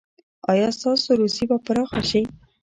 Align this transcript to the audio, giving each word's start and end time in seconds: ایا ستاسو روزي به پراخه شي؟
ایا 0.51 0.67
ستاسو 0.77 1.09
روزي 1.19 1.43
به 1.49 1.57
پراخه 1.65 2.01
شي؟ 2.09 2.21